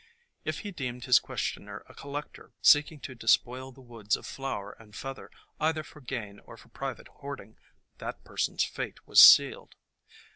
If 0.43 0.61
he 0.61 0.71
deemed 0.71 1.03
his 1.03 1.19
questioner 1.19 1.83
a 1.87 1.93
collector, 1.93 2.53
seeking 2.63 2.99
to 3.01 3.13
despoil 3.13 3.71
the 3.71 3.81
woods 3.83 4.15
of 4.17 4.25
flower 4.25 4.71
and 4.79 4.95
feather 4.95 5.29
either 5.59 5.83
for 5.83 6.01
gain 6.01 6.39
or 6.39 6.57
private 6.57 7.07
hoarding, 7.07 7.59
that 7.99 8.23
person's 8.23 8.63
fate 8.63 9.05
was 9.05 9.21
sealed. 9.21 9.75